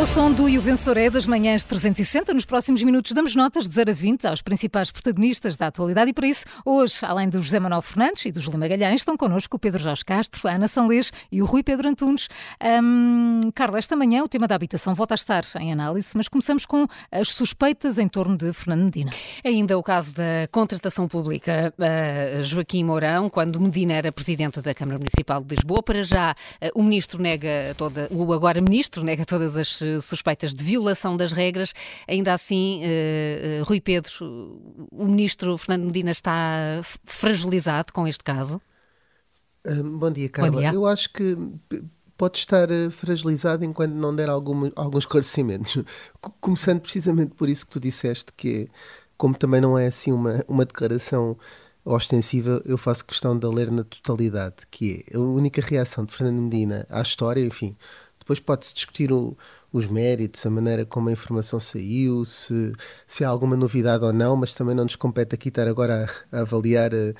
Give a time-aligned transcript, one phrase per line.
[0.00, 2.32] É o som do E o Vencedor é das manhãs 360.
[2.32, 6.14] Nos próximos minutos damos notas de 0 a 20 aos principais protagonistas da atualidade e
[6.14, 9.58] para isso, hoje, além do José Manuel Fernandes e do José Magalhães, estão connosco o
[9.58, 12.30] Pedro Jorge Castro, a Ana Sanlês e o Rui Pedro Antunes.
[12.82, 16.64] Um, Carla, esta manhã o tema da habitação volta a estar em análise, mas começamos
[16.64, 19.10] com as suspeitas em torno de Fernando Medina.
[19.44, 24.96] Ainda o caso da contratação pública uh, Joaquim Mourão, quando Medina era presidente da Câmara
[24.96, 25.82] Municipal de Lisboa.
[25.82, 30.64] Para já, uh, o ministro nega toda, o agora ministro nega todas as suspeitas de
[30.64, 31.72] violação das regras.
[32.06, 34.10] Ainda assim, uh, uh, Rui Pedro,
[34.90, 38.60] o ministro Fernando Medina está fragilizado com este caso?
[39.84, 40.50] bom dia, Carla.
[40.50, 40.72] Bom dia.
[40.72, 41.36] Eu acho que
[42.20, 45.82] pode estar eh, fragilizado enquanto não der algum, alguns esclarecimentos.
[46.38, 48.68] Começando precisamente por isso que tu disseste, que é,
[49.16, 51.38] como também não é assim uma, uma declaração
[51.82, 56.42] ostensiva, eu faço questão de ler na totalidade, que é a única reação de Fernando
[56.42, 57.74] Medina à história, enfim,
[58.18, 59.34] depois pode-se discutir o,
[59.72, 62.72] os méritos, a maneira como a informação saiu, se,
[63.06, 66.38] se há alguma novidade ou não, mas também não nos compete aqui estar agora a,
[66.38, 67.12] a avaliar um,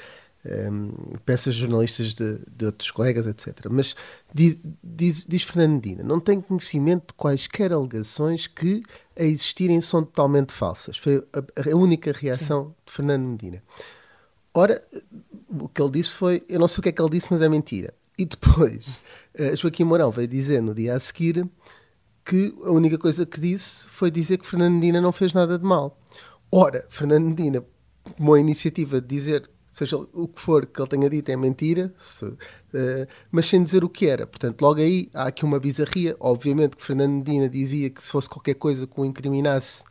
[0.44, 3.66] eh, peças jornalistas de, de, outros colegas, etc.
[3.70, 3.94] Mas
[4.34, 8.82] diz, diz, diz Fernando Medina, não tem conhecimento de quaisquer alegações que
[9.16, 10.96] a existirem são totalmente falsas.
[10.96, 12.74] Foi a, a única reação Sim.
[12.86, 13.62] de Fernando Medina.
[14.52, 14.82] Ora,
[15.48, 17.40] o que ele disse foi, eu não sei o que é que ele disse, mas
[17.40, 17.94] é mentira.
[18.18, 18.86] E depois,
[19.38, 21.46] uh, Joaquim Mourão veio dizer no dia a seguir
[22.24, 25.64] que a única coisa que disse foi dizer que Fernando Medina não fez nada de
[25.64, 25.98] mal.
[26.52, 27.64] Ora, Fernando Medina
[28.16, 31.94] tomou a iniciativa de dizer, seja o que for que ele tenha dito é mentira,
[31.98, 32.36] se, uh,
[33.30, 34.26] mas sem dizer o que era.
[34.26, 36.16] Portanto, logo aí há aqui uma bizarria.
[36.18, 39.82] Obviamente que Fernando Medina dizia que se fosse qualquer coisa que o incriminasse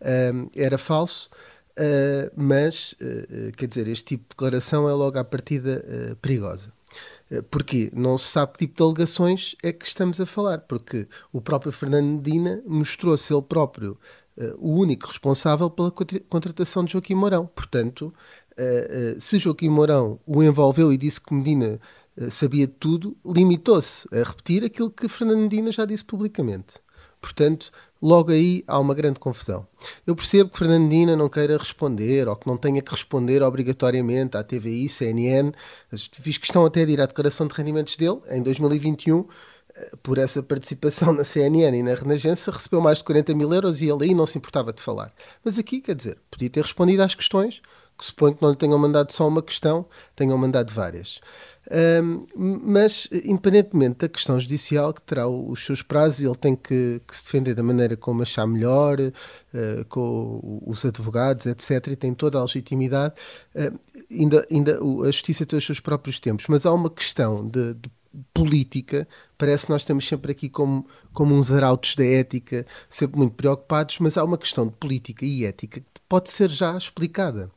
[0.00, 1.30] uh, era falso.
[1.78, 2.94] Uh, mas,
[3.56, 5.84] quer dizer, este tipo de declaração é logo à partida
[6.22, 6.75] perigosa.
[7.30, 7.90] Eh, Porquê?
[7.94, 11.72] Não se sabe que tipo de alegações é que estamos a falar, porque o próprio
[11.72, 13.98] Fernando Medina mostrou-se ele próprio
[14.36, 15.90] uh, o único responsável pela
[16.28, 17.46] contratação de Joaquim Mourão.
[17.46, 18.12] Portanto,
[18.58, 21.80] uh, uh, se Joaquim Mourão o envolveu e disse que Medina
[22.30, 26.76] sabia de tudo, limitou-se a repetir aquilo que Fernando Medina já disse publicamente.
[27.26, 29.66] Portanto, logo aí há uma grande confusão.
[30.06, 34.44] Eu percebo que Fernandina não queira responder ou que não tenha que responder obrigatoriamente à
[34.44, 35.50] TVI, CNN,
[36.12, 39.26] fiz questão até de ir à declaração de rendimentos dele em 2021
[39.74, 43.82] eh, por essa participação na CNN e na Renascença, recebeu mais de 40 mil euros
[43.82, 45.12] e ele aí não se importava de falar.
[45.44, 47.60] Mas aqui, quer dizer, podia ter respondido às questões,
[47.98, 49.84] que suponho que não lhe tenham mandado só uma questão,
[50.14, 51.20] tenham mandado várias.
[51.68, 57.16] Um, mas, independentemente da questão judicial, que terá os seus prazos, ele tem que, que
[57.16, 62.38] se defender da maneira como achar melhor, uh, com os advogados, etc., e tem toda
[62.38, 63.14] a legitimidade.
[63.54, 63.78] Uh,
[64.10, 67.90] ainda, ainda a justiça tem os seus próprios tempos, mas há uma questão de, de
[68.32, 69.06] política,
[69.36, 73.98] parece que nós estamos sempre aqui como, como uns arautos da ética, sempre muito preocupados,
[73.98, 77.50] mas há uma questão de política e ética que pode ser já explicada.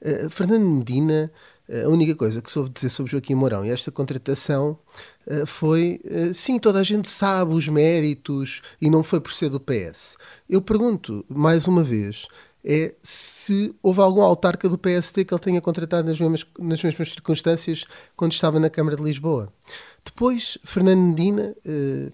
[0.00, 1.30] Uh, Fernando Medina
[1.68, 4.78] a única coisa que soube dizer sobre Joaquim Mourão e esta contratação
[5.26, 9.48] uh, foi: uh, sim, toda a gente sabe os méritos e não foi por ser
[9.48, 10.16] do PS.
[10.48, 12.26] Eu pergunto, mais uma vez,
[12.64, 17.10] é se houve algum autarca do PSD que ele tenha contratado nas mesmas, nas mesmas
[17.10, 17.84] circunstâncias
[18.16, 19.52] quando estava na Câmara de Lisboa.
[20.04, 22.12] Depois, Fernando Medina uh,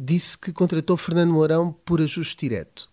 [0.00, 2.91] disse que contratou Fernando Mourão por ajuste direto.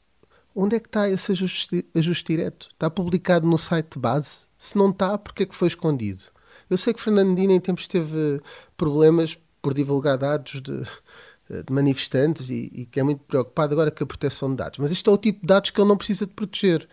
[0.55, 2.69] Onde é que está esse ajuste, ajuste direto?
[2.71, 4.47] Está publicado no site de base?
[4.57, 6.23] Se não está, porque é que foi escondido?
[6.69, 8.41] Eu sei que Fernando Medina em tempos teve
[8.75, 10.83] problemas por divulgar dados de,
[11.63, 14.79] de manifestantes e, e, que é muito preocupado agora com a proteção de dados.
[14.79, 16.87] Mas este é o tipo de dados que ele não precisa de proteger.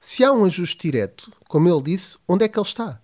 [0.00, 3.00] Se há um ajuste direto, como ele disse, onde é que ele está?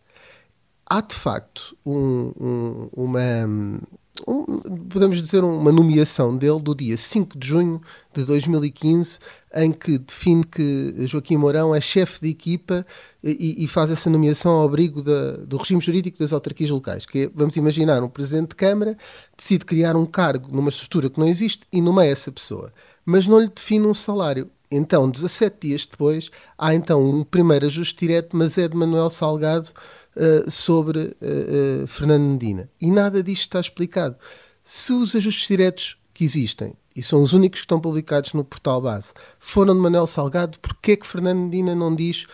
[0.85, 3.81] Há de facto um, um, uma,
[4.27, 4.45] um,
[4.89, 7.81] podemos dizer, uma nomeação dele do dia 5 de junho
[8.13, 9.19] de 2015,
[9.55, 12.85] em que define que Joaquim Mourão é chefe de equipa
[13.23, 17.07] e, e faz essa nomeação ao abrigo da, do regime jurídico das autarquias locais.
[17.07, 18.97] Que é, vamos imaginar, um presidente de Câmara
[19.37, 22.73] decide criar um cargo numa estrutura que não existe e nomeia essa pessoa,
[23.05, 24.51] mas não lhe define um salário.
[24.71, 29.71] Então, 17 dias depois, há então um primeiro ajuste direto, mas é de Manuel Salgado
[30.19, 32.69] uh, sobre uh, Fernando Medina.
[32.81, 34.17] E nada disto está explicado.
[34.65, 38.81] Se os ajustes diretos que existem, e são os únicos que estão publicados no portal
[38.83, 42.27] base, foram de Manuel Salgado, porquê é que Fernando Medina não diz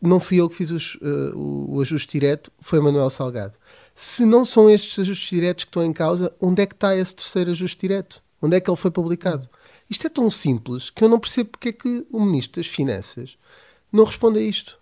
[0.00, 0.96] não fui eu que fiz os,
[1.34, 3.54] o, o ajuste direto, foi Manuel Salgado?
[3.94, 7.16] Se não são estes ajustes diretos que estão em causa, onde é que está esse
[7.16, 8.22] terceiro ajuste direto?
[8.40, 9.48] Onde é que ele foi publicado?
[9.90, 13.36] Isto é tão simples que eu não percebo porque é que o Ministro das Finanças
[13.90, 14.78] não responde a isto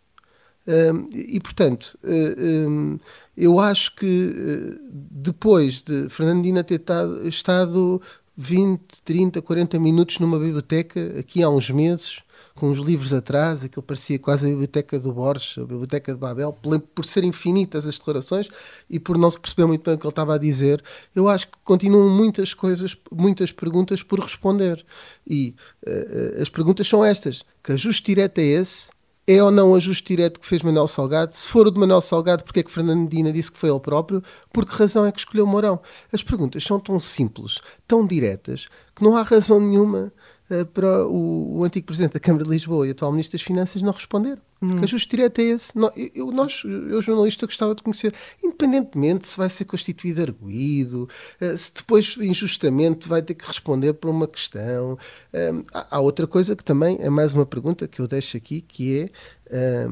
[1.12, 3.00] e, portanto, uh,
[3.36, 8.02] eu acho que uh, depois de Fernandina ter tado, estado
[8.36, 12.20] 20, 30, 40 minutos numa biblioteca aqui há uns meses
[12.56, 16.56] com os livros atrás, aquilo parecia quase a biblioteca do Borges, a biblioteca de Babel,
[16.94, 18.48] por ser infinitas as declarações
[18.88, 20.82] e por não se perceber muito bem o que ele estava a dizer,
[21.14, 24.84] eu acho que continuam muitas coisas, muitas perguntas por responder.
[25.26, 25.54] E
[25.86, 28.88] uh, as perguntas são estas: que ajuste direto é esse?
[29.28, 31.34] É ou não ajuste direto que fez Manuel Salgado?
[31.34, 33.80] Se for o de Manuel Salgado, porque é que Fernando Medina disse que foi ele
[33.80, 34.22] próprio?
[34.52, 35.80] Por que razão é que escolheu Mourão?
[36.12, 40.12] As perguntas são tão simples, tão diretas, que não há razão nenhuma
[40.48, 43.82] eh, para o, o, antigo Presidente da Câmara de Lisboa e atual Ministro das Finanças
[43.82, 44.38] não responder.
[44.60, 44.70] Hum.
[44.70, 45.72] Porque ajuste direto é esse.
[46.14, 51.08] Eu, nós, eu, jornalista, gostava de conhecer, independentemente se vai ser constituído arguído,
[51.40, 54.98] eh, se depois, injustamente, vai ter que responder por uma questão.
[55.32, 59.10] Eh, há outra coisa que também é mais uma pergunta que eu deixo aqui, que
[59.50, 59.86] é,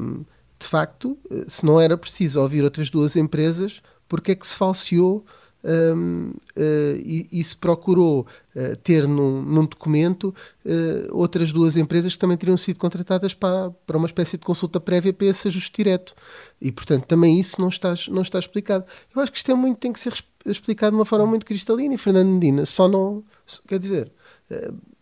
[0.59, 1.17] de facto,
[1.47, 5.25] se não era preciso ouvir outras duas empresas, porque é que se falseou
[5.65, 10.33] um, uh, e, e, se procurou uh, ter num, num documento
[10.63, 14.79] uh, outras duas empresas que também teriam sido contratadas para, para uma espécie de consulta
[14.79, 16.13] prévia para esse ajuste direto.
[16.61, 18.85] E, portanto, também isso não está, não está explicado.
[19.15, 20.13] Eu acho que isto é muito, tem que ser
[20.45, 23.23] explicado de uma forma muito cristalina e Fernando Medina só não,
[23.67, 24.11] quer dizer,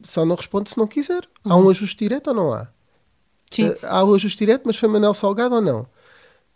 [0.02, 1.28] só não responde se não quiser.
[1.44, 1.70] Há um uhum.
[1.70, 2.68] ajuste direto ou não há?
[3.52, 3.76] Sim.
[3.84, 5.86] há o ajuste direto, mas foi Manuel Salgado ou não?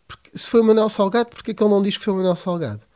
[0.08, 2.87] Porque, se foi Manuel Salgado, porquê que ele não diz que foi Manuel Salgado?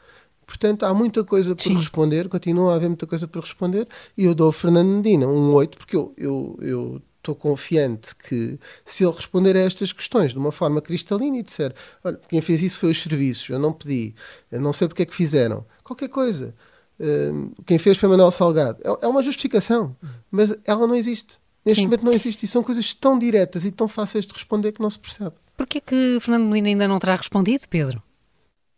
[0.45, 1.75] Portanto, há muita coisa por Sim.
[1.75, 5.53] responder, continua a haver muita coisa por responder, e eu dou ao Fernando Medina um
[5.53, 10.37] 8, porque eu, eu, eu estou confiante que se ele responder a estas questões de
[10.37, 11.73] uma forma cristalina e disser,
[12.03, 14.13] olha, quem fez isso foi os serviços, eu não pedi,
[14.51, 16.53] eu não sei porque é que fizeram, qualquer coisa.
[16.99, 18.79] Uh, quem fez foi Manuel Salgado.
[18.83, 19.95] É, é, uma justificação,
[20.29, 21.39] mas ela não existe.
[21.65, 21.85] Neste Sim.
[21.85, 22.45] momento não existe.
[22.45, 25.33] E são coisas tão diretas e tão fáceis de responder que não se percebe.
[25.57, 28.03] Porquê é que Fernando Medina ainda não terá respondido, Pedro?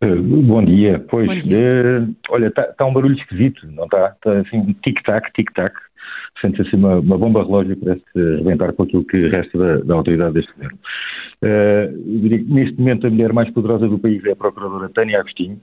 [0.04, 2.02] Eh, bom dia, pois, Bom dia.
[2.02, 4.10] Uh, olha, está tá um barulho esquisito, não está?
[4.10, 5.74] Está assim, tic-tac, tic-tac,
[6.42, 9.94] sente-se assim uma, uma bomba relógio que parece rebentar com aquilo que resta da, da
[9.94, 10.78] autoridade deste governo.
[11.42, 15.56] Uh, neste momento a mulher mais poderosa do país é a procuradora Tânia Agostinho,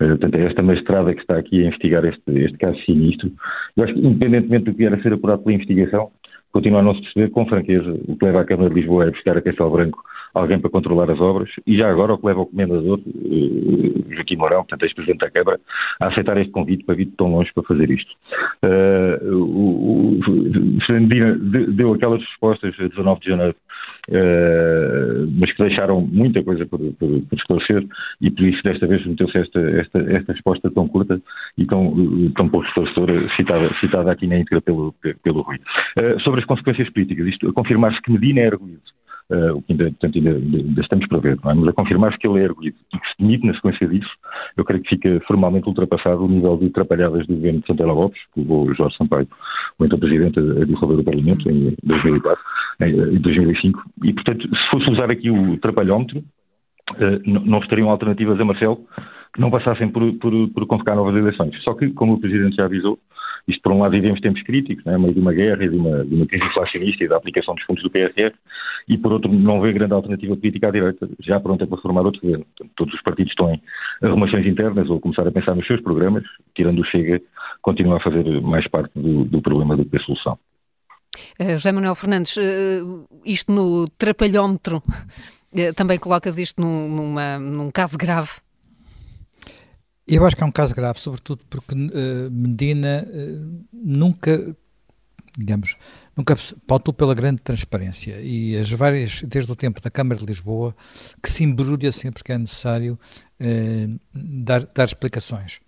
[0.00, 3.32] uh, portanto é esta magistrada que está aqui a investigar este, este caso sinistro.
[3.76, 6.12] Eu acho que independentemente do que vier a ser apurado pela investigação,
[6.52, 9.10] continua a não se perceber com franqueza o que leva a Câmara de Lisboa a
[9.10, 10.02] buscar a Castelo Branco
[10.34, 14.36] alguém para controlar as obras e já agora o que leva o comendador, uh, Joaquim
[14.36, 15.60] Mourão, portanto ex-presidente da Câmara,
[16.00, 18.10] a aceitar este convite para vir de tão longe para fazer isto.
[18.62, 23.69] Uh, o, o deu aquelas respostas a 19 de janeiro, uh,
[25.38, 27.86] mas que deixaram muita coisa por, por, por, esclarecer
[28.20, 31.20] e por isso desta vez meteu-se esta, esta, esta resposta tão curta
[31.56, 31.94] e tão,
[32.36, 35.58] tão pouco esclarecedora citada, citada aqui na íntegra pelo, pelo Rui.
[36.24, 38.80] sobre as consequências políticas, isto confirmar-se que Medina é arguído
[39.54, 41.54] o que ainda, portanto, ainda, ainda, estamos para ver, não é?
[41.54, 44.10] mas a confirmar-se que ele é erguido e que se demite na sequência disso,
[44.56, 48.20] eu creio que fica formalmente ultrapassado o nível de atrapalhadas do governo de Santana Lopes,
[48.34, 49.28] que levou Jorge Sampaio,
[49.78, 52.44] o então Presidente, a dissolver o Parlamento em 2004,
[52.82, 58.44] em 2005, e portanto, se fosse usar aqui o trapalhómetro, uh, não estariam alternativas a
[58.44, 58.84] Marcelo
[59.32, 61.54] que não passassem por, por, por convocar novas eleições.
[61.62, 62.98] Só que, como o Presidente já avisou,
[63.50, 66.14] isto, por um lado, vivemos tempos críticos, né, meio de uma guerra de uma, de
[66.14, 68.32] uma crise inflacionista e da aplicação dos fundos do PRR,
[68.88, 72.20] e, por outro, não vê grande alternativa política à direita, já pronta para formar outro
[72.20, 72.46] governo.
[72.56, 73.60] Portanto, todos os partidos estão em
[74.02, 77.20] arrumações internas ou começar a pensar nos seus programas, tirando o Chega,
[77.62, 80.38] continua a fazer mais parte do, do problema do que a solução.
[81.38, 87.70] Uh, José Manuel Fernandes, uh, isto no trapalhómetro, uh, também colocas isto num, numa, num
[87.70, 88.30] caso grave?
[90.10, 94.56] Eu acho que é um caso grave, sobretudo porque uh, Medina uh, nunca,
[95.38, 95.76] digamos,
[96.16, 96.36] nunca
[96.66, 100.74] pautou pela grande transparência e as várias, desde o tempo da Câmara de Lisboa,
[101.22, 102.98] que se embrulha sempre que é necessário
[103.40, 105.60] uh, dar, dar explicações.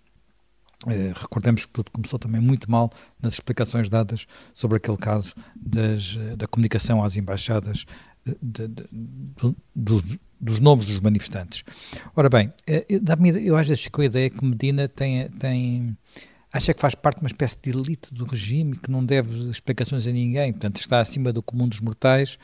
[0.85, 6.17] Uh, recordemos que tudo começou também muito mal nas explicações dadas sobre aquele caso das,
[6.35, 7.85] da comunicação às embaixadas
[8.25, 8.87] de, de,
[9.75, 11.63] de, dos nomes dos manifestantes.
[12.15, 15.97] Ora bem, eh, eu às vezes fico a ideia que Medina tem, tem
[16.53, 20.07] acha que faz parte de uma espécie de elite do regime que não deve explicações
[20.07, 22.37] a ninguém, portanto está acima do comum dos mortais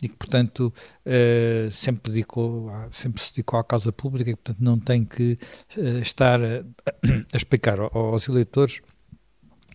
[0.00, 0.72] e que, portanto,
[1.04, 5.36] uh, sempre, dedicou, sempre se dedicou à causa pública e, portanto, não tem que
[5.76, 6.60] uh, estar a,
[7.32, 8.80] a explicar aos eleitores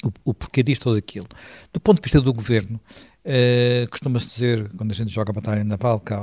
[0.04, 1.28] o, o, porquê disto ou daquilo.
[1.74, 2.80] Do ponto de vista do governo,
[3.26, 6.22] uh, costuma-se dizer, quando a gente joga a batalha naval, cá,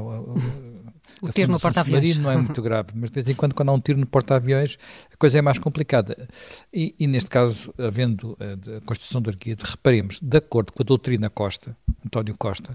[1.21, 2.17] o tiro no porta-aviões.
[2.17, 4.79] não é muito grave, mas de vez em quando, quando há um tiro no porta-aviões,
[5.13, 6.29] a coisa é mais complicada.
[6.73, 10.83] E, e neste caso, havendo a, eh, a Constituição do Arguido, reparemos, de acordo com
[10.83, 12.75] a doutrina Costa, António Costa,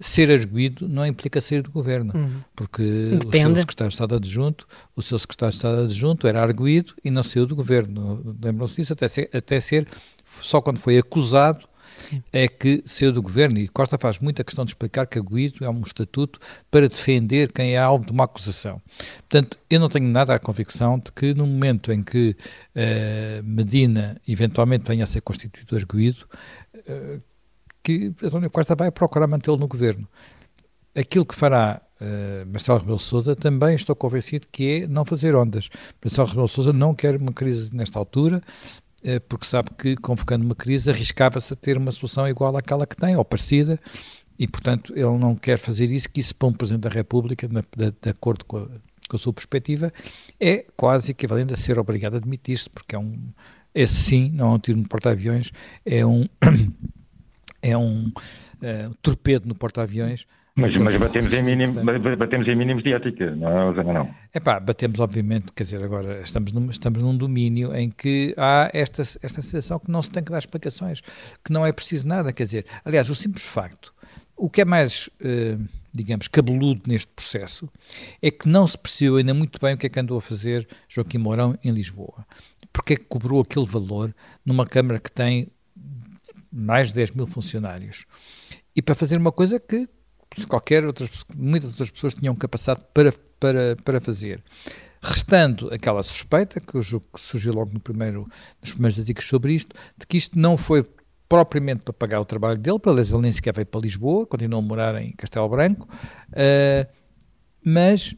[0.00, 2.40] ser arguído não implica sair do governo, uhum.
[2.54, 2.82] porque
[3.20, 3.52] Depende.
[3.52, 7.10] o seu secretário de Estado adjunto, o seu secretário de Estado adjunto era arguído e
[7.10, 8.36] não saiu do governo.
[8.42, 9.86] Lembram-se disso até ser, até ser
[10.24, 11.66] só quando foi acusado
[12.32, 15.64] é que saiu do governo e Costa faz muita questão de explicar que a Guido
[15.64, 16.38] é um estatuto
[16.70, 18.80] para defender quem é alvo de uma acusação.
[19.28, 22.36] Portanto, eu não tenho nada a convicção de que no momento em que
[22.74, 26.26] uh, Medina eventualmente venha a ser constituído arguído,
[26.74, 27.20] uh,
[27.82, 30.08] que António Costa vai procurar mantê-lo no governo.
[30.94, 35.68] Aquilo que fará uh, Marcelo Rebelo Sousa também estou convencido que é não fazer ondas.
[36.02, 38.85] Marcelo Rebelo Sousa não quer uma crise nesta altura, eh,
[39.28, 43.16] porque sabe que, convocando uma crise, arriscava-se a ter uma solução igual àquela que tem,
[43.16, 43.78] ou parecida,
[44.38, 47.60] e, portanto, ele não quer fazer isso, que isso para um Presidente da República, na,
[47.60, 48.66] de, de, acordo com a,
[49.08, 49.92] com a, sua perspectiva,
[50.38, 53.16] é quase equivalente a ser obrigado a admitir-se, porque é um,
[53.74, 55.52] esse sim, não é um tiro no porta-aviões,
[55.84, 56.28] é um,
[57.62, 61.84] é um uh, torpedo no porta-aviões, mas, mas batemos, em mínimo,
[62.16, 64.14] batemos em mínimos de ética, não é, não?
[64.32, 68.70] É pá, batemos obviamente, quer dizer, agora estamos num, estamos num domínio em que há
[68.72, 71.02] esta, esta sensação que não se tem que dar explicações,
[71.44, 73.92] que não é preciso nada, quer dizer, aliás, o simples facto,
[74.34, 75.58] o que é mais, eh,
[75.92, 77.68] digamos, cabeludo neste processo,
[78.22, 80.66] é que não se percebeu ainda muito bem o que é que andou a fazer
[80.88, 82.26] Joaquim Mourão em Lisboa.
[82.72, 85.48] Porque é que cobrou aquele valor numa Câmara que tem
[86.50, 88.06] mais de 10 mil funcionários?
[88.74, 89.88] E para fazer uma coisa que
[90.44, 94.42] qualquer outras, muitas outras pessoas tinham capacidade para, para, para fazer.
[95.02, 98.26] Restando aquela suspeita, que, eu julgo que surgiu logo no primeiro,
[98.60, 100.84] nos primeiros artigos sobre isto, de que isto não foi
[101.28, 104.60] propriamente para pagar o trabalho dele, pelo menos ele nem sequer veio para Lisboa, continuou
[104.60, 105.88] a morar em Castelo Branco,
[106.30, 106.92] uh,
[107.64, 108.14] mas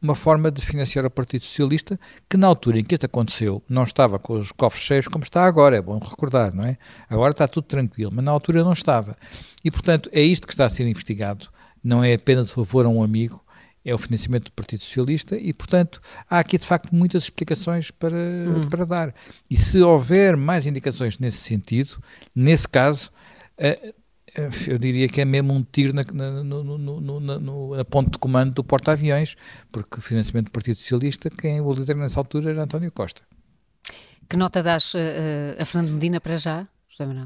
[0.00, 3.82] uma forma de financiar o Partido Socialista, que na altura em que isto aconteceu não
[3.82, 6.78] estava com os cofres cheios como está agora, é bom recordar, não é?
[7.08, 9.16] Agora está tudo tranquilo, mas na altura não estava.
[9.64, 11.48] E, portanto, é isto que está a ser investigado,
[11.82, 13.44] não é apenas de favor a um amigo,
[13.84, 18.16] é o financiamento do Partido Socialista e, portanto, há aqui de facto muitas explicações para,
[18.16, 18.60] hum.
[18.68, 19.14] para dar.
[19.50, 22.00] E se houver mais indicações nesse sentido,
[22.34, 23.10] nesse caso,
[23.58, 23.94] uh,
[24.66, 28.64] eu diria que é mesmo um tiro na, na, no, na ponte de comando do
[28.64, 29.36] porta-aviões,
[29.70, 33.22] porque financiamento do Partido Socialista, quem o líder nessa altura era António Costa.
[34.28, 34.98] Que nota dás uh,
[35.60, 36.66] a Fernando Medina para já?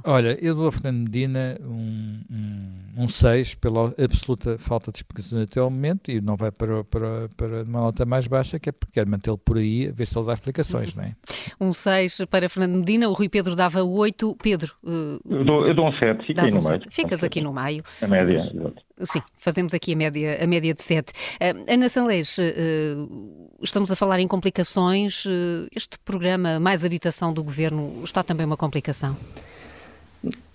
[0.05, 5.43] Olha, eu dou a Fernando Medina um 6 um, um pela absoluta falta de explicações
[5.45, 8.73] até ao momento e não vai para, para, para uma nota mais baixa, que é
[8.73, 11.15] porque quer mantê-lo por aí a ver se ele dá explicações, não é?
[11.61, 14.37] Um 6 para Fernando Medina, o Rui Pedro dava 8.
[14.43, 14.75] Pedro.
[14.83, 16.83] Uh, eu, dou, eu dou um 7, fica aí no um meio.
[16.91, 17.85] Ficas aqui no meio.
[18.01, 18.83] A média, exato.
[19.05, 21.13] Sim, fazemos aqui a média, a média de 7.
[21.13, 25.25] Uh, Ana Sanlês, uh, estamos a falar em complicações.
[25.25, 29.17] Uh, este programa Mais Habitação do Governo está também uma complicação?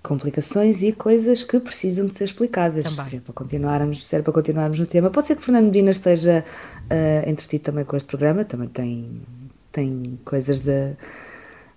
[0.08, 2.86] Complicações e coisas que precisam de ser explicadas.
[2.86, 5.10] Se é, para continuarmos, se é para continuarmos no tema.
[5.10, 9.22] Pode ser que Fernando Medina esteja uh, entretido também com este programa, também tem,
[9.70, 10.94] tem coisas da,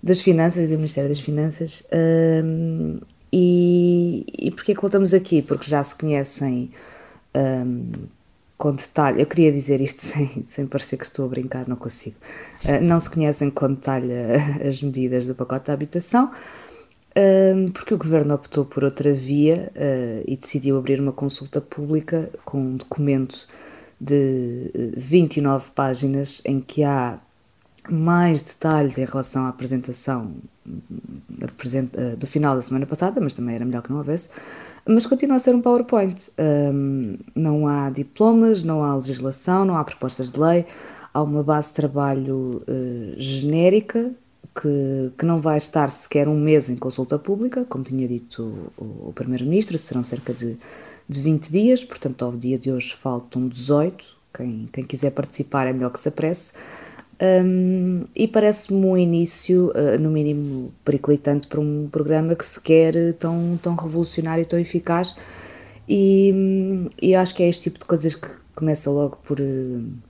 [0.00, 1.80] das finanças e do Ministério das Finanças.
[1.90, 5.42] Uh, e, e porquê que voltamos aqui?
[5.42, 6.70] Porque já se conhecem
[7.34, 7.90] um,
[8.56, 12.16] com detalhe, eu queria dizer isto sem, sem parecer que estou a brincar, não consigo.
[12.64, 14.12] Uh, não se conhecem com detalhe
[14.64, 16.30] as medidas do pacote da habitação
[17.74, 22.60] porque o governo optou por outra via uh, e decidiu abrir uma consulta pública com
[22.60, 23.46] um documento
[24.00, 27.18] de 29 eh, páginas em que há
[27.90, 30.36] mais detalhes em relação à apresentação
[30.66, 34.30] eh, do final da semana passada, mas também era melhor que não houvesse,
[34.88, 36.30] mas continua a ser um PowerPoint.
[37.34, 40.64] Não há diplomas, não há legislação, não há propostas de lei,
[41.12, 42.62] há uma base de trabalho
[43.16, 44.14] genérica
[44.54, 49.08] que, que não vai estar sequer um mês em consulta pública, como tinha dito o,
[49.08, 50.58] o Primeiro-Ministro, serão cerca de,
[51.08, 54.20] de 20 dias, portanto, ao dia de hoje faltam 18.
[54.32, 56.52] Quem, quem quiser participar é melhor que se apresse.
[57.22, 63.12] Um, e parece-me um início, uh, no mínimo, periclitante para um programa que se quer
[63.14, 65.14] tão, tão revolucionário e tão eficaz.
[65.88, 69.40] E, e acho que é este tipo de coisas que começa logo por.
[69.40, 70.09] Uh,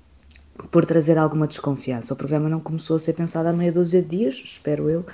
[0.69, 2.15] por trazer alguma desconfiança.
[2.15, 5.05] O programa não começou a ser pensado há meia dúzia de dias, espero eu,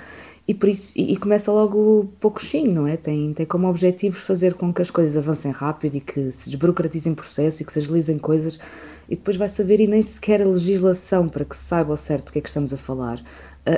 [0.47, 2.95] e por isso e, começa logo pouquinho, não é?
[2.95, 7.13] Tem, tem como objetivo fazer com que as coisas avancem rápido e que se desburocratizem
[7.13, 8.57] processos e que se agilizem coisas
[9.09, 12.29] e depois vai saber e nem sequer a legislação para que se saiba ao certo
[12.29, 13.21] o que é que estamos a falar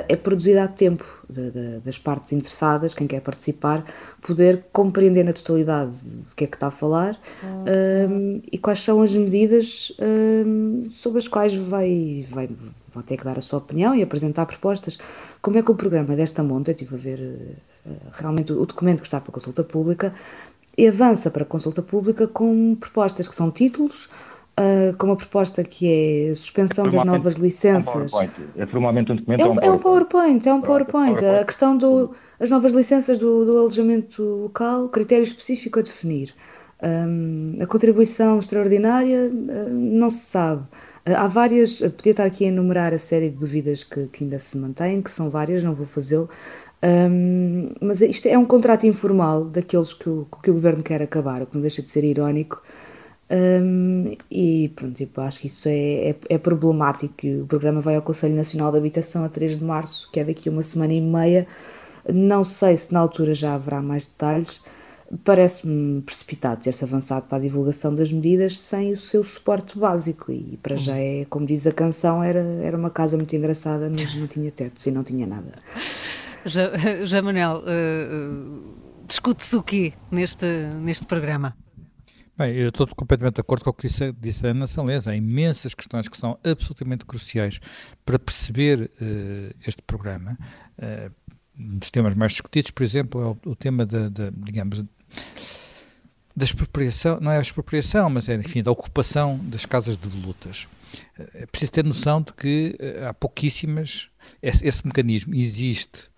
[0.08, 3.84] é produzida a tempo de, de, das partes interessadas, quem quer participar,
[4.20, 8.80] poder compreender na totalidade do que é que está a falar um, ehm, e quais
[8.80, 12.48] são as medidas um, ehm, sobre as quais vai, vai,
[12.92, 14.98] vai ter que dar a sua opinião e apresentar propostas.
[15.42, 18.66] Como é que o programa desta monta, eu estive a ver uh, realmente o, o
[18.66, 20.14] documento que está para consulta pública,
[20.78, 24.08] e avança para a consulta pública com propostas que são títulos,
[24.58, 28.12] uh, com uma proposta que é suspensão das novas licenças.
[28.56, 29.40] É formalmente um documento?
[29.40, 31.20] É um, é um PowerPoint, é um PowerPoint.
[31.20, 31.42] PowerPoint.
[31.42, 31.76] A questão
[32.38, 36.34] das novas licenças do, do alojamento local, critério específico a definir.
[36.82, 40.62] Um, a contribuição extraordinária uh, não se sabe.
[41.06, 44.38] Uh, há várias, podia estar aqui a enumerar a série de dúvidas que, que ainda
[44.38, 46.28] se mantêm, que são várias, não vou fazê-lo,
[46.82, 51.42] um, mas isto é um contrato informal daqueles que o, que o governo quer acabar,
[51.42, 52.62] o que não deixa de ser irónico.
[53.30, 57.26] Um, e pronto, tipo, acho que isso é, é, é, problemático.
[57.42, 60.48] O programa vai ao Conselho Nacional de Habitação a 3 de março, que é daqui
[60.48, 61.46] a uma semana e meia.
[62.12, 64.62] Não sei se na altura já haverá mais detalhes.
[65.24, 70.32] Parece-me precipitado ter-se avançado para a divulgação das medidas sem o seu suporte básico.
[70.32, 74.14] E para já é, como diz a canção, era, era uma casa muito engraçada, mas
[74.14, 75.52] não tinha teto e não tinha nada.
[76.46, 76.70] Já,
[77.04, 77.64] já uh,
[79.06, 80.46] discute-se o quê neste,
[80.80, 81.54] neste programa?
[82.40, 85.06] Bem, eu estou completamente de acordo com o que disse, disse a Ana Salles.
[85.06, 87.60] Há imensas questões que são absolutamente cruciais
[88.02, 90.38] para perceber uh, este programa.
[90.78, 91.12] Uh,
[91.58, 94.82] um dos temas mais discutidos, por exemplo, é o, o tema da, digamos,
[96.34, 100.66] da expropriação, não é a expropriação, mas é, enfim, da ocupação das casas de volutas.
[101.34, 102.74] É preciso ter noção de que
[103.06, 104.08] há pouquíssimas,
[104.42, 106.08] esse, esse mecanismo existe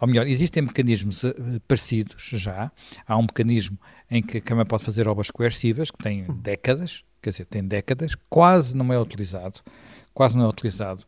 [0.00, 1.34] ou melhor, existem mecanismos uh,
[1.66, 2.70] parecidos já.
[3.06, 3.78] Há um mecanismo
[4.10, 8.14] em que a Câmara pode fazer obras coercivas, que tem décadas, quer dizer, tem décadas,
[8.28, 9.60] quase não é utilizado.
[10.12, 11.04] Quase não é utilizado.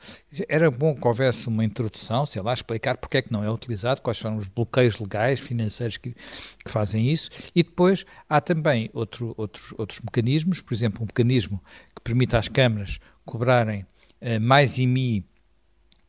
[0.49, 4.01] Era bom que houvesse uma introdução, sei lá, explicar porque é que não é utilizado,
[4.01, 6.15] quais são os bloqueios legais, financeiros que,
[6.65, 7.29] que fazem isso.
[7.55, 11.61] E depois há também outro, outros, outros mecanismos, por exemplo, um mecanismo
[11.95, 13.85] que permite às câmaras cobrarem
[14.21, 15.27] uh, mais IMI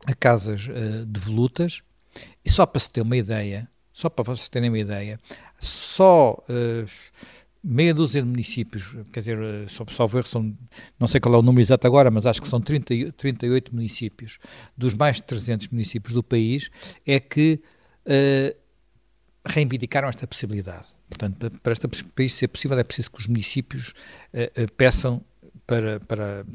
[0.05, 1.81] a casas uh, de volutas,
[2.43, 5.20] e só para se ter uma ideia, só para vocês terem uma ideia,
[5.60, 6.89] só uh,
[7.63, 10.55] meia dúzia de municípios, quer dizer, uh, só, ver, são,
[11.00, 14.39] não sei qual é o número exato agora, mas acho que são 30, 38 municípios,
[14.76, 16.69] dos mais de 300 municípios do país,
[17.06, 17.62] é que
[18.06, 18.56] uh,
[19.45, 20.88] reivindicaram esta possibilidade.
[21.10, 23.93] Portanto, para este país ser possível é preciso que os municípios
[24.34, 25.23] uh, peçam
[25.65, 26.45] para, para,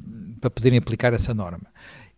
[0.40, 1.66] para poderem aplicar essa norma.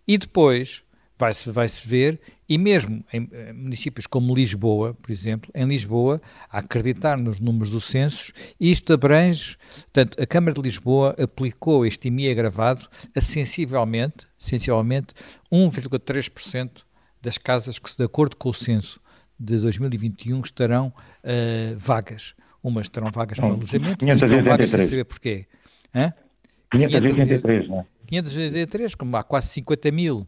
[0.06, 0.82] E depois
[1.18, 2.18] vai-se vai -se ver,
[2.50, 7.70] e mesmo em, em, municípios como Lisboa, por exemplo, em Lisboa, a acreditar nos números
[7.70, 14.26] do censo, isto abrange, portanto, a Câmara de Lisboa aplicou este IMI agravado a sensivelmente,
[14.36, 15.14] sensivelmente
[15.52, 16.82] 1,3%
[17.22, 19.00] das casas que, de acordo com o censo
[19.38, 22.34] de 2021, estarão uh, vagas.
[22.60, 25.46] Umas estarão vagas para alojamento, outras estarão vagas sem saber porquê.
[25.94, 26.12] Hã?
[26.72, 27.86] 583, não é?
[28.08, 30.26] 583, como há quase 50 mil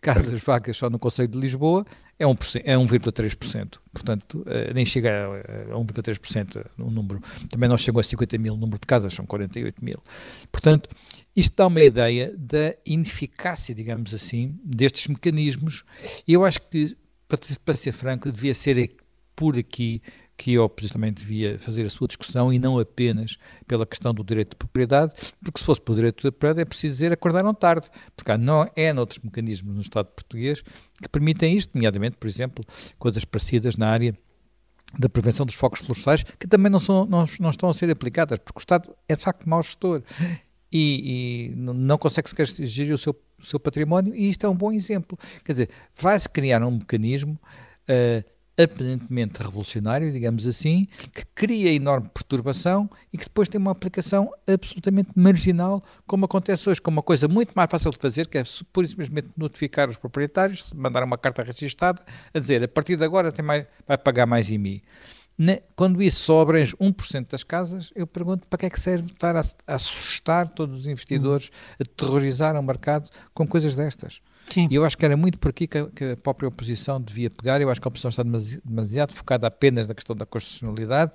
[0.00, 1.86] casas vagas só no Conselho de Lisboa
[2.18, 3.78] é 1%, é 1,3%.
[3.92, 5.26] Portanto, eh, nem chega
[5.70, 7.20] a 1,3% o número.
[7.48, 10.02] Também não chegou a 50 mil o número de casas, são 48 mil.
[10.50, 10.88] Portanto,
[11.34, 15.84] isto dá uma ideia da ineficácia, digamos assim, destes mecanismos.
[16.26, 16.96] E eu acho que,
[17.64, 18.94] para ser franco, devia ser
[19.34, 20.00] por aqui
[20.36, 24.24] que a oposição também devia fazer a sua discussão e não apenas pela questão do
[24.24, 27.88] direito de propriedade, porque se fosse pelo direito de propriedade é preciso dizer acordaram tarde,
[28.16, 30.62] porque há, não é noutros mecanismos no Estado português
[31.00, 32.64] que permitem isto, nomeadamente, por exemplo,
[32.98, 34.16] coisas parecidas na área
[34.98, 38.38] da prevenção dos focos florestais, que também não, são, não, não estão a ser aplicadas,
[38.38, 40.02] porque o Estado é de facto mau gestor
[40.70, 44.54] e, e não consegue sequer gerir o seu, o seu património, e isto é um
[44.54, 45.18] bom exemplo.
[45.44, 47.38] Quer dizer, vai-se criar um mecanismo
[47.88, 54.32] uh, aparentemente revolucionário, digamos assim, que cria enorme perturbação e que depois tem uma aplicação
[54.46, 58.44] absolutamente marginal, como acontece hoje, com uma coisa muito mais fácil de fazer, que é
[58.72, 62.00] por isso mesmo notificar os proprietários, mandar uma carta registada
[62.32, 64.82] a dizer a partir de agora tem mais, vai pagar mais IMI.
[65.74, 69.34] Quando isso só abrange 1% das casas, eu pergunto para que é que serve estar
[69.34, 74.22] a, a assustar todos os investidores, a terrorizar o mercado com coisas destas.
[74.50, 74.68] Sim.
[74.70, 77.30] E eu acho que era muito por aqui que a, que a, própria oposição devia
[77.30, 77.60] pegar.
[77.60, 81.12] Eu acho que a oposição está demasiado, focada apenas na questão da constitucionalidade.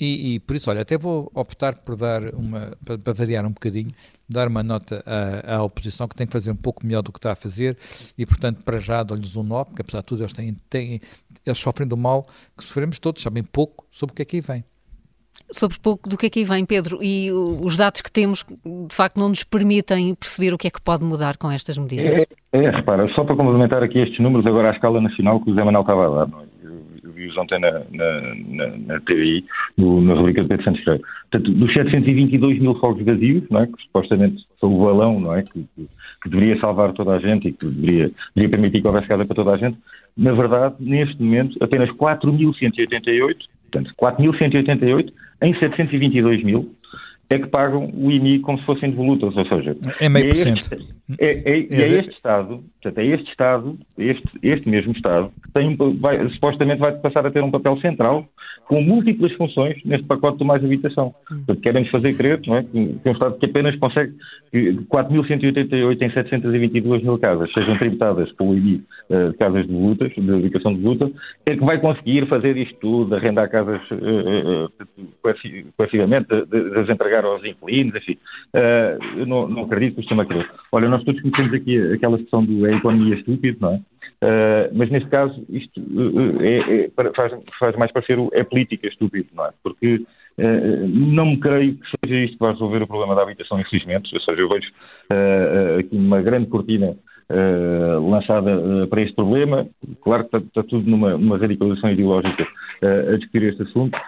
[0.00, 3.52] E, e, por isso, olha, até vou optar por dar uma, para, para variar um
[3.52, 3.92] bocadinho,
[4.28, 7.18] dar uma nota à, à, oposição que tem que fazer um pouco melhor do que
[7.18, 7.78] está a fazer
[8.18, 11.00] e, portanto, para já dou-lhes um nó, porque apesar de tudo eles, têm, têm,
[11.46, 14.40] eles sofrem do mal que sofremos todos, sabem pouco sobre o que é que aí
[14.40, 14.64] vem
[15.52, 18.44] sobre pouco do que é que aí vem, Pedro, e os dados que temos,
[18.88, 22.26] de facto, não nos permitem perceber o que é que pode mudar com estas medidas.
[22.52, 25.54] É, é repara, só para complementar aqui estes números, agora à escala nacional que o
[25.54, 26.66] Zé Manuel estava a dar, é?
[26.66, 29.44] eu, eu vi-os ontem na, na, na, na TVI,
[29.76, 31.02] no, na rubrica de Pedro Santos Freire.
[31.30, 35.42] Portanto, dos 722 mil fogos vazios, não é, que supostamente são o balão, não é,
[35.42, 35.88] que, que,
[36.22, 39.34] que, deveria salvar toda a gente e que deveria, deveria permitir que houvesse casa para
[39.34, 39.78] toda a gente,
[40.16, 43.36] na verdade, neste momento, apenas 4.188,
[43.70, 45.12] portanto, 4.188
[45.42, 46.70] em 722 mil
[47.30, 49.74] é que pagam o IMI como se fossem devolutas, ou seja...
[50.00, 50.68] É meio por cento.
[51.18, 55.52] É, é, é, é este Estado, portanto, é este Estado, este, este mesmo Estado, que
[55.52, 58.28] tem, vai, supostamente vai passar a ter um papel central
[58.66, 61.14] com múltiplas funções neste pacote de mais habitação.
[61.28, 64.14] Portanto, querem-nos fazer crer não é, que, é um Estado que apenas consegue
[64.50, 70.12] que 4.188 em 722 mil casas sejam tributadas pelo IMI uh, de casas de lutas,
[70.16, 71.10] de habitação de luta,
[71.46, 76.88] é que vai conseguir fazer isto tudo, arrendar casas uh, uh, coercivamente, de, de as
[76.88, 78.16] entregar aos inquilinos, enfim.
[78.54, 80.50] Uh, eu não, não acredito que o sistema cresça.
[80.70, 83.80] Olha, nós todos conhecemos aqui aquela expressão do é economia estúpido, não é?
[84.22, 89.28] Uh, mas neste caso isto uh, é, é, faz, faz, mais parecer é política estúpido,
[89.34, 89.50] não é?
[89.64, 93.60] Porque uh, não me creio que seja isto que vai resolver o problema da habitação,
[93.60, 94.14] infelizmente.
[94.14, 94.70] Ou seja, eu vejo
[95.80, 96.96] aqui uma grande cortina
[97.30, 99.66] uh, lançada uh, para este problema.
[100.02, 103.98] Claro que está, está tudo numa, numa, radicalização ideológica uh, a discutir este assunto,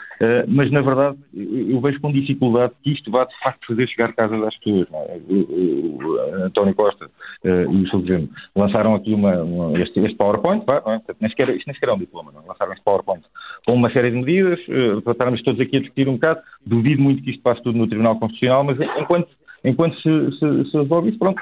[0.49, 4.41] mas na verdade eu vejo com dificuldade que isto vá de facto fazer chegar casas
[4.43, 4.87] às pessoas.
[4.93, 5.21] É?
[5.29, 7.11] O, o, António Costa
[7.45, 11.01] e o seu governo lançaram aqui uma, uma, este, este, PowerPoint, vá, não é?
[11.21, 12.43] nem sequer, isto nem sequer é um diploma, não?
[12.43, 12.47] É?
[12.47, 13.25] lançaram este PowerPoint
[13.67, 14.61] com uma série de medidas,
[15.03, 16.41] para estarmos todos aqui a discutir um bocado.
[16.65, 19.29] Duvido muito que isto passe tudo no Tribunal Constitucional, mas enquanto
[19.65, 21.41] enquanto se, se, se resolve isso, pronto,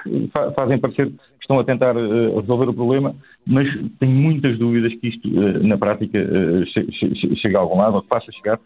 [0.55, 3.15] fazem parecer que estão a tentar uh, resolver o problema,
[3.47, 3.67] mas
[3.99, 8.09] tenho muitas dúvidas que isto, uh, na prática, uh, chegue, a algum lado, ou que
[8.09, 8.59] faça chegar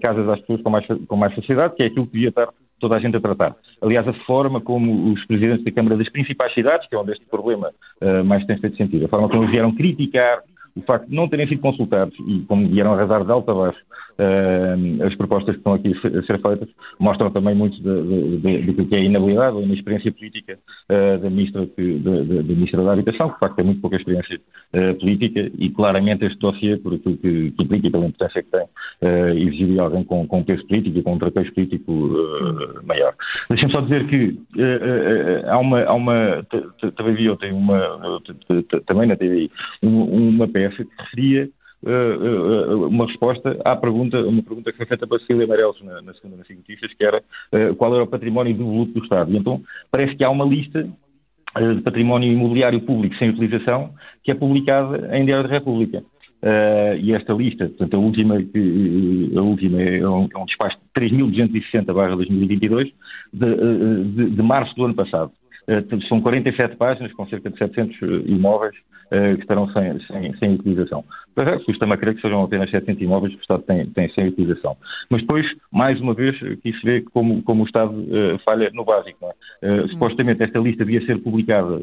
[0.00, 2.48] casas às pessoas com mais, com mais facilidade, que é aquilo que devia estar
[2.80, 3.54] toda a gente a tratar.
[3.82, 7.26] Aliás, a forma como os presidentes da Câmara das principais cidades, que é onde este
[7.26, 7.70] problema
[8.24, 10.38] mais tem feito sentido, a forma como eles vieram criticar
[10.76, 13.80] o facto de não terem sido consultados e como vieram arrasar de alto a baixo
[14.18, 18.98] uh, as propostas que estão aqui a ser feitas, mostram também muito do que é
[18.98, 20.58] a inabilidade ou a inexperiência política
[20.90, 23.96] uh, da, ministra que, da, da, ministra da Habitação, que de facto tem muito pouca
[23.96, 24.40] experiência
[24.74, 28.50] uh, política e claramente este dossiê, por aquilo que, que implica e pela importância que
[28.50, 31.92] tem, uh, exigiria alguém com, com peso político e com um traquejo político
[32.84, 33.14] maior.
[33.48, 34.38] Deixem-me só dizer que
[35.46, 36.46] há uma, há uma
[36.96, 37.52] também vi ontem
[38.86, 39.50] também na TVI,
[39.82, 41.48] uma peça que referia
[41.84, 46.02] uh, uh, uma resposta à pergunta, uma pergunta que foi feita para Cecília Amarelos na,
[46.02, 47.22] na segunda nas notícias, que era
[47.76, 49.32] qual era o património do voluto do Estado.
[49.32, 50.88] E então parece que há uma lista
[51.74, 53.92] de património imobiliário público sem utilização
[54.24, 56.02] que é publicada em Diário da República.
[56.42, 61.00] Uh, e esta lista, portanto, a última, a última é um, é um despacho de
[61.00, 62.92] 3.260-2022,
[63.32, 65.30] de, de, de março do ano passado.
[65.68, 67.96] Uh, são 47 páginas, com cerca de 700
[68.26, 68.74] imóveis
[69.12, 71.04] uh, que estarão sem, sem, sem utilização.
[71.64, 74.76] Custa-me a crer que sejam apenas 700 imóveis que o Estado tem, tem sem utilização.
[75.10, 78.84] Mas depois, mais uma vez, aqui se vê como, como o Estado uh, falha no
[78.84, 79.26] básico.
[79.62, 79.82] É?
[79.82, 81.80] Uh, supostamente esta lista devia ser publicada,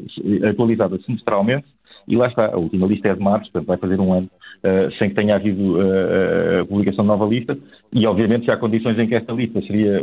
[0.48, 1.66] atualizada semestralmente,
[2.08, 4.28] e lá está, a última lista é de março, portanto vai fazer um ano
[4.64, 5.76] uh, sem que tenha havido
[6.60, 7.56] a publicação de nova lista,
[7.92, 10.02] e obviamente se há condições em que esta lista seria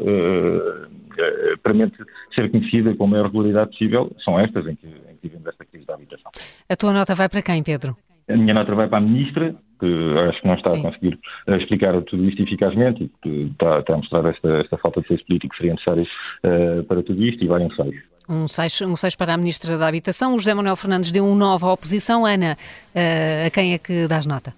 [1.19, 1.97] uh, permanente
[2.33, 5.65] ser conhecida com a maior regularidade possível, são estas em que, em que vivemos esta
[5.65, 6.31] crise da habitação.
[6.69, 7.95] A tua nota vai para quem, Pedro?
[8.29, 10.79] A minha nota vai para a Ministra, que acho que não está Sim.
[10.79, 15.01] a conseguir explicar tudo isto eficazmente e que está, está a mostrar esta, esta falta
[15.01, 17.95] de senso político que seria necessário uh, para tudo isto e vai em ensaios.
[18.29, 20.35] Um 6 um seis para a Ministra da Habitação.
[20.35, 22.25] O José Manuel Fernandes deu um 9 à oposição.
[22.25, 22.57] Ana,
[22.93, 24.53] uh, a quem é que dás nota?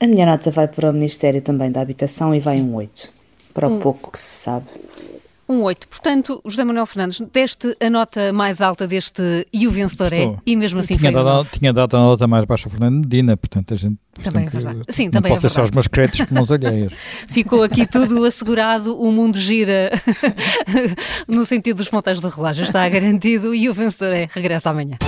[0.00, 3.08] A minha nota vai para o Ministério também da Habitação e vai um 8,
[3.52, 4.66] para o um, pouco que se sabe.
[5.48, 5.88] Um 8.
[5.88, 10.56] Portanto, José Manuel Fernandes, deste a nota mais alta deste e o vencedor é, e
[10.56, 13.72] mesmo assim tinha foi dado, Tinha dado a nota mais baixa a Fernando Medina, portanto
[13.72, 14.82] a gente também é verdade.
[14.88, 16.92] Sim, não também posso é deixar os meus créditos com mãos alheias.
[17.28, 19.90] Ficou aqui tudo assegurado, o mundo gira
[21.26, 24.98] no sentido dos ponteiros do relógio, está garantido e o vencedor é regressa amanhã.